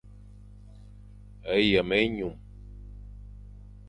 Yem-enyum. 1.69 2.35